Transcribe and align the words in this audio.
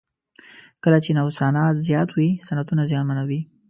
کله 0.83 0.97
چې 1.05 1.09
نوسانات 1.17 1.75
زیات 1.87 2.09
وي 2.13 2.29
صنعتونه 2.47 2.83
زیانمنوي. 2.91 3.39